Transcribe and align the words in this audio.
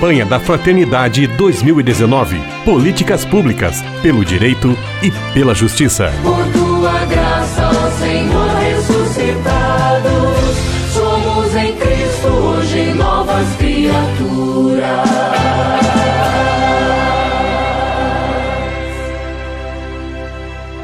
Campanha 0.00 0.24
da 0.24 0.40
Fraternidade 0.40 1.26
2019. 1.26 2.40
Políticas 2.64 3.22
públicas, 3.22 3.82
pelo 4.00 4.24
direito 4.24 4.74
e 5.02 5.10
pela 5.34 5.54
justiça. 5.54 6.10
Por 6.22 6.42
tua 6.54 7.04
graça, 7.04 7.68
ó 7.68 7.90
Senhor 7.90 8.48
ressuscitado, 8.48 10.08
somos 10.90 11.54
em 11.54 11.76
Cristo 11.76 12.28
hoje 12.28 12.94
novas 12.94 13.46
criaturas. 13.56 14.80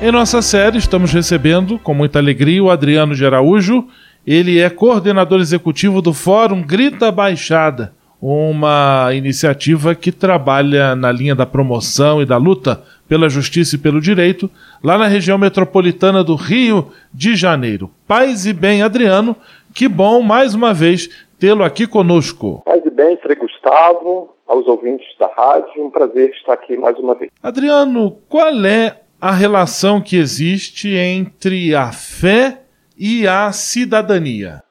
Em 0.00 0.12
nossa 0.12 0.40
série, 0.40 0.78
estamos 0.78 1.12
recebendo 1.12 1.80
com 1.80 1.92
muita 1.92 2.20
alegria 2.20 2.62
o 2.62 2.70
Adriano 2.70 3.16
de 3.16 3.26
Araújo. 3.26 3.88
Ele 4.24 4.60
é 4.60 4.70
coordenador 4.70 5.40
executivo 5.40 6.00
do 6.00 6.14
Fórum 6.14 6.62
Grita 6.62 7.10
Baixada, 7.10 7.92
uma 8.20 9.10
iniciativa 9.14 9.94
que 9.94 10.12
trabalha 10.12 10.94
na 10.94 11.10
linha 11.10 11.34
da 11.34 11.46
promoção 11.46 12.20
e 12.20 12.26
da 12.26 12.36
luta 12.36 12.82
pela 13.08 13.28
justiça 13.28 13.74
e 13.74 13.78
pelo 13.78 14.00
direito, 14.00 14.48
lá 14.84 14.96
na 14.96 15.06
região 15.06 15.38
metropolitana 15.38 16.22
do 16.22 16.36
Rio 16.36 16.92
de 17.12 17.34
Janeiro. 17.34 17.90
Paz 18.06 18.46
e 18.46 18.52
bem, 18.52 18.82
Adriano, 18.82 19.34
que 19.74 19.88
bom 19.88 20.22
mais 20.22 20.54
uma 20.54 20.72
vez 20.72 21.08
tê-lo 21.38 21.64
aqui 21.64 21.86
conosco. 21.86 22.62
Paz 22.64 22.82
e 22.84 22.90
bem, 22.90 23.16
Frei 23.16 23.36
Gustavo, 23.36 24.36
aos 24.46 24.66
ouvintes 24.66 25.06
da 25.18 25.26
rádio, 25.26 25.84
um 25.84 25.90
prazer 25.90 26.30
estar 26.30 26.52
aqui 26.52 26.76
mais 26.76 26.96
uma 26.98 27.14
vez. 27.14 27.30
Adriano, 27.42 28.18
qual 28.28 28.64
é 28.64 29.00
a 29.20 29.32
relação 29.32 30.00
que 30.00 30.16
existe 30.16 30.94
entre 30.94 31.74
a 31.74 31.90
fé 31.92 32.60
e 32.96 33.26
a 33.26 33.50
cidadania? 33.50 34.62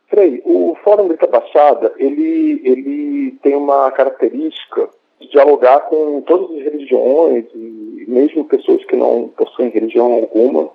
Fórum 0.90 1.08
Grita 1.08 1.28
Baixada, 1.28 1.94
ele, 2.00 2.62
ele 2.66 3.32
tem 3.44 3.56
uma 3.56 3.92
característica 3.92 4.90
de 5.20 5.30
dialogar 5.30 5.82
com 5.82 6.20
todas 6.22 6.50
as 6.50 6.64
religiões 6.64 7.46
e 7.54 8.06
mesmo 8.08 8.44
pessoas 8.46 8.84
que 8.86 8.96
não 8.96 9.28
possuem 9.38 9.70
religião 9.70 10.12
alguma. 10.12 10.72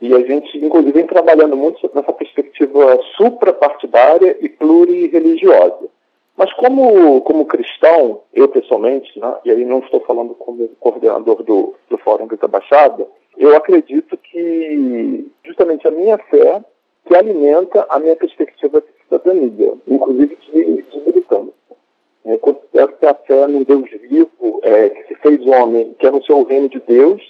E 0.00 0.14
a 0.14 0.20
gente, 0.20 0.56
inclusive, 0.56 0.92
vem 0.92 1.06
trabalhando 1.06 1.58
muito 1.58 1.90
nessa 1.94 2.10
perspectiva 2.10 2.98
suprapartidária 3.18 4.34
e 4.40 4.48
plurireligiosa. 4.48 5.90
Mas 6.38 6.50
como, 6.54 7.20
como 7.20 7.44
cristão, 7.44 8.22
eu 8.32 8.48
pessoalmente, 8.48 9.20
né, 9.20 9.34
e 9.44 9.50
aí 9.50 9.62
não 9.66 9.80
estou 9.80 10.00
falando 10.06 10.34
como 10.36 10.70
coordenador 10.80 11.42
do, 11.42 11.74
do 11.90 11.98
Fórum 11.98 12.26
Grita 12.26 12.48
Baixada, 12.48 13.06
eu 13.36 13.54
acredito 13.54 14.16
que 14.16 15.30
justamente 15.44 15.86
a 15.86 15.90
minha 15.90 16.16
fé 16.16 16.64
que 17.10 17.16
alimenta 17.16 17.86
a 17.90 17.98
minha 17.98 18.14
perspectiva 18.14 18.49
de 19.32 19.50
cidadania, 19.50 19.74
inclusive 19.86 20.36
de, 20.36 20.82
de 20.82 21.00
militância. 21.00 21.54
Eu 22.24 22.38
considero 22.38 22.92
que 22.92 23.06
a 23.06 23.14
fé 23.14 23.46
num 23.46 23.62
Deus 23.62 23.88
vivo, 23.90 24.60
é, 24.62 24.90
que 24.90 25.08
se 25.08 25.14
fez 25.16 25.46
homem, 25.46 25.94
que 25.98 26.06
é 26.06 26.10
no 26.10 26.22
seu 26.24 26.42
reino 26.44 26.68
de 26.68 26.80
Deus, 26.80 27.22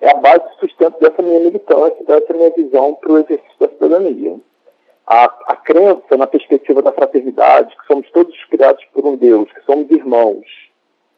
é 0.00 0.10
a 0.10 0.14
base 0.14 0.48
de 0.48 0.60
sustento 0.60 0.98
dessa 1.00 1.22
minha 1.22 1.40
militância, 1.40 2.04
dessa 2.04 2.32
minha 2.32 2.50
visão 2.50 2.94
para 2.94 3.12
o 3.12 3.18
exercício 3.18 3.58
da 3.60 3.68
cidadania 3.68 4.40
a, 5.06 5.24
a 5.48 5.56
crença 5.56 6.16
na 6.16 6.26
perspectiva 6.26 6.82
da 6.82 6.92
fraternidade, 6.92 7.76
que 7.76 7.86
somos 7.86 8.10
todos 8.10 8.34
criados 8.46 8.84
por 8.92 9.04
um 9.04 9.16
Deus, 9.16 9.50
que 9.52 9.60
somos 9.64 9.90
irmãos, 9.90 10.46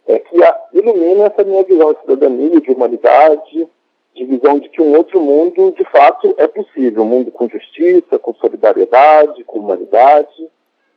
é, 0.06 0.18
que 0.18 0.42
a, 0.42 0.60
ilumina 0.72 1.26
essa 1.26 1.44
minha 1.44 1.62
visão 1.62 1.92
de 1.92 2.00
cidadania, 2.00 2.60
de 2.60 2.70
humanidade, 2.70 3.68
de 4.14 4.24
visão 4.24 4.58
de 4.58 4.68
que 4.68 4.80
um 4.80 4.96
outro 4.96 5.20
mundo, 5.20 5.74
de 5.76 5.84
fato, 5.84 6.34
é 6.38 6.46
possível. 6.46 7.02
Um 7.02 7.06
mundo 7.06 7.30
com 7.30 7.48
justiça, 7.48 8.18
com 8.18 8.34
solidariedade, 8.34 9.44
com 9.44 9.58
humanidade, 9.58 10.48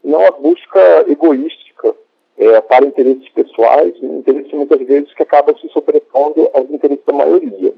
não 0.04 0.26
a 0.26 0.32
busca 0.32 1.06
egoística 1.08 1.96
é, 2.38 2.62
para 2.62 2.86
interesses 2.86 3.28
pessoais, 3.30 3.94
interesses 4.02 4.52
muitas 4.54 4.80
vezes 4.86 5.14
que 5.14 5.24
acabam 5.24 5.58
se 5.58 5.68
sobrepondo 5.70 6.50
aos 6.54 6.70
interesses 6.70 7.04
da 7.06 7.14
maioria. 7.14 7.74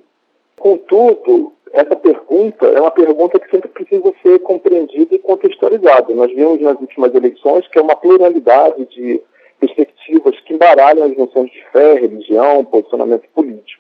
Contudo, 0.58 1.54
essa 1.72 1.96
pergunta 1.96 2.66
é 2.68 2.82
uma 2.82 2.92
pergunta 2.92 3.40
que 3.40 3.50
sempre 3.50 3.70
precisa 3.70 4.14
ser 4.22 4.40
compreendida 4.40 5.16
e 5.16 5.20
contextualizada. 5.20 6.14
Nós 6.14 6.34
vimos 6.34 6.60
nas 6.60 6.80
últimas 6.80 7.14
eleições 7.16 7.68
que 7.70 7.80
é 7.80 7.82
uma 7.82 7.96
pluralidade 7.96 8.86
de 8.88 9.22
perspectivas 9.60 10.40
que 10.42 10.54
embaralham 10.54 11.06
as 11.06 11.18
noções 11.18 11.52
de 11.52 11.64
fé, 11.72 11.94
religião, 11.94 12.66
posicionamento 12.66 13.28
político. 13.34 13.79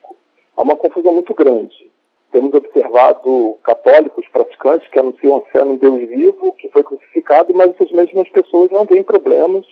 Há 0.59 0.61
uma 0.61 0.75
confusão 0.75 1.13
muito 1.13 1.33
grande. 1.33 1.89
Temos 2.33 2.53
observado 2.53 3.57
católicos 3.63 4.27
praticantes 4.27 4.89
que 4.89 4.99
anunciam 4.99 5.37
a 5.37 5.41
fé 5.51 5.63
no 5.63 5.77
Deus 5.77 6.09
vivo, 6.09 6.51
que 6.51 6.67
foi 6.67 6.83
crucificado, 6.83 7.53
mas 7.53 7.69
essas 7.69 7.89
mesmas 7.93 8.27
pessoas 8.27 8.69
não 8.69 8.85
têm 8.85 9.01
problemas 9.01 9.65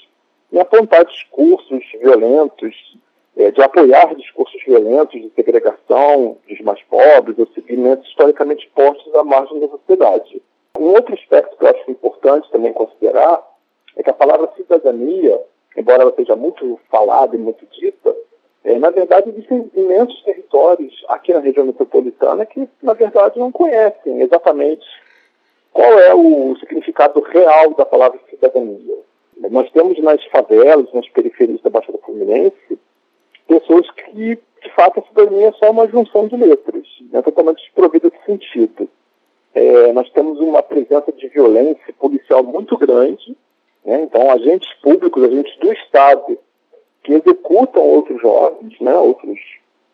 em 0.50 0.58
apontar 0.58 1.04
discursos 1.04 1.84
violentos, 2.00 2.98
é, 3.36 3.52
de 3.52 3.62
apoiar 3.62 4.16
discursos 4.16 4.64
violentos 4.64 5.22
de 5.22 5.30
segregação 5.36 6.38
dos 6.48 6.62
mais 6.62 6.82
pobres 6.84 7.38
ou 7.38 7.48
segmentos 7.48 8.08
historicamente 8.08 8.72
postos 8.74 9.14
à 9.14 9.26
margem 9.26 9.60
da 9.60 9.68
sociedade. 9.68 10.42
Um 10.80 10.94
outro 10.94 11.16
aspecto 11.16 11.58
que 11.58 11.66
eu 11.66 11.70
acho 11.70 11.92
importante 11.92 12.50
também 12.50 12.72
considerar 12.72 13.46
é 13.98 14.02
que 14.02 14.10
a 14.10 14.14
palavra 14.14 14.50
cidadania, 14.56 15.38
embora 15.76 16.04
ela 16.04 16.16
seja 16.16 16.38
muito 16.38 16.80
falada 16.90 17.36
e 17.36 17.40
muito 17.40 17.66
dita, 17.78 18.16
é, 18.68 18.78
na 18.78 18.90
verdade 18.90 19.30
existem 19.30 19.72
imensos 19.74 20.22
territórios 20.24 20.94
aqui 21.08 21.34
na 21.34 21.40
região 21.40 21.66
metropolitana 21.66 22.46
que, 22.46 22.68
na 22.84 22.92
verdade, 22.92 23.40
não 23.40 23.50
conhecem 23.50 24.22
exatamente 24.22 24.86
qual 25.72 25.98
é 25.98 26.14
o 26.14 26.54
significado 26.60 27.22
real 27.22 27.74
da 27.76 27.86
palavra 27.86 28.20
cidadania. 28.30 28.98
Nós 29.50 29.72
temos 29.72 29.98
nas 30.00 30.22
favelas, 30.26 30.92
nas 30.92 31.08
periferias 31.08 31.62
da 31.62 31.70
Baixada 31.70 31.98
Fluminense, 32.00 32.78
pessoas 33.48 33.90
que, 33.92 34.36
de 34.36 34.76
fato, 34.76 35.00
a 35.00 35.08
cidadania 35.08 35.48
é 35.48 35.52
só 35.54 35.72
uma 35.72 35.88
junção 35.88 36.28
de 36.28 36.36
letras, 36.36 36.86
né, 37.10 37.22
totalmente 37.22 37.64
desprovida 37.64 38.12
de 38.12 38.26
sentido. 38.26 38.90
É, 39.56 39.94
nós 39.94 40.10
temos 40.10 40.42
uma 40.42 40.62
presença 40.62 41.10
de 41.14 41.30
violência 41.30 41.94
policial 41.98 42.44
muito 42.44 42.78
grande, 42.78 43.38
né, 43.86 44.02
então 44.02 44.30
agentes 44.30 44.74
públicos, 44.82 45.24
agentes 45.24 45.58
do 45.58 45.72
Estado, 45.72 46.38
que 47.08 47.14
executam 47.14 47.82
outros 47.82 48.22
jovens, 48.22 48.57
né, 48.80 48.96
outros, 48.96 49.40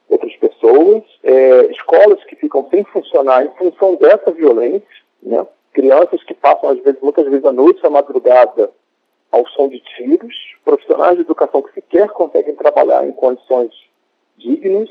outras 0.10 0.36
pessoas, 0.38 1.04
é, 1.24 1.66
escolas 1.72 2.24
que 2.26 2.36
ficam 2.36 2.68
sem 2.70 2.84
funcionar 2.86 3.46
em 3.46 3.52
função 3.58 3.96
dessa 3.96 4.32
violência, 4.32 4.88
né, 5.22 5.46
crianças 5.72 6.24
que 6.24 6.34
passam, 6.34 6.70
às 6.70 6.80
vezes, 6.80 7.02
muitas 7.02 7.26
vezes 7.26 7.46
à 7.46 7.52
noite, 7.52 7.86
à 7.86 7.90
madrugada, 7.90 8.72
ao 9.32 9.48
som 9.48 9.68
de 9.68 9.80
tiros, 9.80 10.36
profissionais 10.64 11.16
de 11.16 11.22
educação 11.22 11.62
que 11.64 11.74
sequer 11.74 12.08
conseguem 12.10 12.56
trabalhar 12.56 13.06
em 13.06 13.12
condições 13.12 13.72
dignas. 14.38 14.90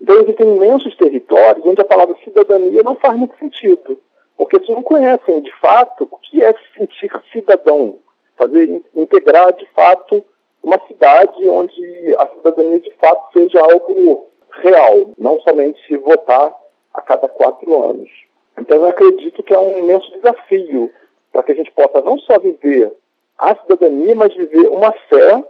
Então, 0.00 0.14
existem 0.20 0.56
imensos 0.56 0.96
territórios 0.96 1.66
onde 1.66 1.80
a 1.80 1.84
palavra 1.84 2.16
cidadania 2.22 2.82
não 2.84 2.94
faz 2.94 3.16
muito 3.16 3.36
sentido, 3.38 4.00
porque 4.36 4.56
eles 4.56 4.68
não 4.68 4.82
conhecem, 4.82 5.42
de 5.42 5.52
fato, 5.60 6.08
o 6.08 6.16
que 6.18 6.42
é 6.42 6.52
se 6.52 6.78
sentir 6.78 7.10
cidadão, 7.32 7.98
fazer 8.36 8.80
integrar, 8.94 9.52
de 9.52 9.66
fato, 9.74 10.24
uma 10.62 10.78
cidade 10.86 11.48
onde 11.48 12.14
a 12.18 12.26
cidadania, 12.26 12.80
de 12.80 12.92
fato, 12.92 13.32
seja 13.32 13.60
algo 13.60 14.26
real, 14.62 15.10
não 15.18 15.40
somente 15.40 15.96
votar 15.98 16.54
a 16.92 17.00
cada 17.00 17.28
quatro 17.28 17.82
anos. 17.82 18.10
Então, 18.58 18.76
eu 18.78 18.86
acredito 18.86 19.42
que 19.42 19.54
é 19.54 19.58
um 19.58 19.78
imenso 19.78 20.10
desafio 20.12 20.90
para 21.32 21.42
que 21.42 21.52
a 21.52 21.54
gente 21.54 21.70
possa 21.72 22.00
não 22.02 22.18
só 22.18 22.38
viver 22.38 22.92
a 23.38 23.54
cidadania, 23.56 24.14
mas 24.14 24.34
viver 24.34 24.68
uma 24.68 24.92
fé 25.08 25.42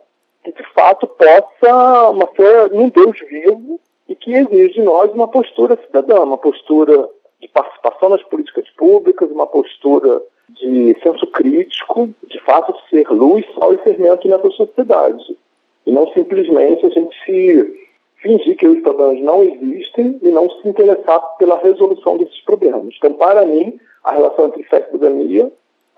que 0.45 0.53
de 0.53 0.73
fato 0.73 1.07
possa, 1.07 2.11
uma 2.11 2.27
fé 2.29 2.69
num 2.69 2.89
Deus 2.89 3.19
vivo 3.29 3.81
e 4.09 4.15
que 4.15 4.33
exige 4.33 4.75
de 4.75 4.83
nós 4.83 5.13
uma 5.13 5.29
postura 5.29 5.79
cidadã, 5.85 6.21
uma 6.23 6.39
postura 6.39 7.09
de 7.41 7.49
participação 7.49 8.11
nas 8.11 8.23
políticas 8.25 8.69
públicas, 8.71 9.31
uma 9.31 9.47
postura 9.47 10.23
de 10.61 10.97
senso 11.03 11.27
crítico, 11.29 12.11
de 12.27 12.41
fato 12.41 12.75
ser 12.89 13.09
luz, 13.09 13.45
sol 13.55 13.75
e 13.75 13.79
fermento 13.79 14.29
nessa 14.29 14.51
sociedade. 14.51 15.37
E 15.87 15.93
não 15.93 16.07
simplesmente 16.13 16.87
a 16.87 16.91
gente 16.91 17.17
se 17.25 17.89
fingir 18.23 18.57
que 18.57 18.69
os 18.69 18.81
problemas 18.81 19.21
não 19.21 19.43
existem 19.43 20.19
e 20.23 20.29
não 20.29 20.49
se 20.51 20.69
interessar 20.69 21.21
pela 21.39 21.59
resolução 21.59 22.17
desses 22.17 22.41
problemas. 22.43 22.95
Então, 22.97 23.15
para 23.15 23.45
mim, 23.45 23.79
a 24.05 24.13
relação 24.13 24.47
entre 24.47 24.63
fé 24.65 24.87
e 24.87 24.93
cidadania 24.93 25.51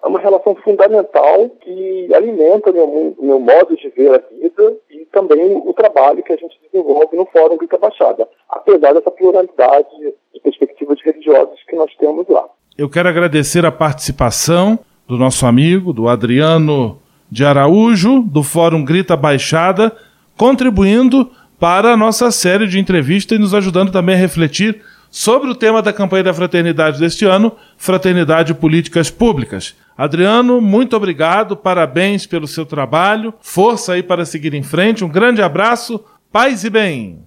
é 0.03 0.07
uma 0.07 0.19
relação 0.19 0.55
fundamental 0.57 1.49
que 1.61 2.09
alimenta 2.13 2.73
meu, 2.73 3.15
meu, 3.21 3.39
modo 3.39 3.77
de 3.77 3.89
ver 3.91 4.15
a 4.15 4.19
vida 4.19 4.77
e 4.91 5.05
também 5.07 5.57
o 5.65 5.73
trabalho 5.73 6.23
que 6.23 6.33
a 6.33 6.37
gente 6.37 6.59
desenvolve 6.63 7.17
no 7.17 7.27
Fórum 7.27 7.57
Grita 7.57 7.79
Baixada, 7.79 8.29
apesar 8.49 8.95
dessa 8.95 9.11
pluralidade 9.11 10.15
de 10.35 10.41
perspectivas 10.41 11.01
religiosas 11.03 11.63
que 11.65 11.77
nós 11.77 11.95
temos 11.97 12.27
lá. 12.29 12.49
Eu 12.83 12.89
quero 12.89 13.09
agradecer 13.09 13.65
a 13.65 13.71
participação 13.71 14.77
do 15.07 15.17
nosso 15.17 15.47
amigo, 15.47 15.93
do 15.93 16.09
Adriano 16.09 16.99
de 17.31 17.45
Araújo, 17.45 18.23
do 18.23 18.43
Fórum 18.43 18.85
Grita 18.85 19.17
Baixada, 19.17 19.97
contribuindo 20.37 21.31
para 21.61 21.93
a 21.93 21.97
nossa 21.97 22.33
série 22.33 22.67
de 22.67 22.81
entrevistas 22.81 23.39
e 23.39 23.41
nos 23.41 23.55
ajudando 23.55 23.93
também 23.93 24.17
a 24.17 24.19
refletir 24.19 24.83
sobre 25.13 25.49
o 25.49 25.55
tema 25.55 25.81
da 25.81 25.93
campanha 25.93 26.25
da 26.25 26.35
fraternidade 26.35 26.99
deste 26.99 27.25
ano, 27.25 27.53
Fraternidade 27.77 28.53
Políticas 28.53 29.09
Públicas. 29.13 29.77
Adriano, 29.97 30.61
muito 30.61 30.97
obrigado, 30.97 31.57
parabéns 31.57 32.27
pelo 32.27 32.49
seu 32.49 32.67
trabalho, 32.67 33.33
força 33.41 33.93
aí 33.93 34.03
para 34.03 34.25
seguir 34.25 34.55
em 34.55 34.63
frente, 34.65 35.05
um 35.05 35.09
grande 35.09 35.41
abraço, 35.41 36.05
paz 36.33 36.65
e 36.65 36.71
bem. 36.71 37.21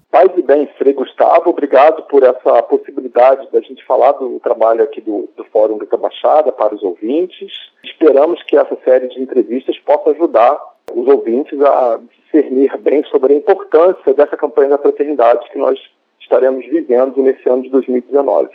Bem, 0.46 0.70
Frei 0.78 0.94
Gustavo, 0.94 1.50
obrigado 1.50 2.04
por 2.04 2.22
essa 2.22 2.62
possibilidade 2.62 3.48
da 3.52 3.60
gente 3.62 3.84
falar 3.84 4.12
do 4.12 4.40
trabalho 4.40 4.84
aqui 4.84 5.02
do, 5.02 5.28
do 5.36 5.44
Fórum 5.46 5.80
Grita 5.80 5.98
Baixada 5.98 6.52
para 6.52 6.76
os 6.76 6.84
ouvintes. 6.84 7.52
Esperamos 7.84 8.44
que 8.44 8.56
essa 8.56 8.78
série 8.86 9.08
de 9.08 9.20
entrevistas 9.20 9.80
possa 9.80 10.12
ajudar 10.12 10.60
os 10.94 11.08
ouvintes 11.08 11.60
a 11.60 12.00
discernir 12.26 12.78
bem 12.78 13.04
sobre 13.06 13.34
a 13.34 13.38
importância 13.38 14.14
dessa 14.14 14.38
campanha 14.38 14.70
da 14.70 14.78
fraternidade 14.78 15.50
que 15.50 15.58
nós 15.58 15.80
estaremos 16.20 16.64
vivendo 16.68 17.24
nesse 17.24 17.50
ano 17.50 17.64
de 17.64 17.70
2019. 17.72 18.50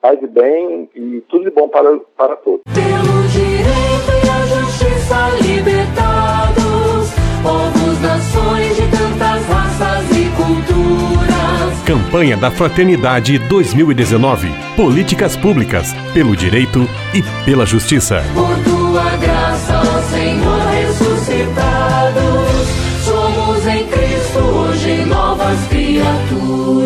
Paz 0.00 0.18
e 0.22 0.26
bem 0.26 0.88
e 0.94 1.20
tudo 1.28 1.44
de 1.44 1.50
bom 1.50 1.68
para, 1.68 1.98
para 2.16 2.36
todos. 2.36 2.62
Campanha 12.14 12.36
da 12.36 12.48
Fraternidade 12.48 13.40
2019. 13.40 14.48
Políticas 14.76 15.36
públicas 15.36 15.92
pelo 16.12 16.36
direito 16.36 16.88
e 17.12 17.20
pela 17.44 17.66
justiça. 17.66 18.22
Por 18.32 18.56
tua 18.58 19.16
graça, 19.16 19.80
ó 19.80 20.00
Senhor 20.02 20.60
ressuscitados, 20.68 22.68
somos 23.02 23.66
em 23.66 23.84
Cristo 23.88 24.38
hoje 24.38 25.04
novas 25.06 25.58
criaturas. 25.66 26.83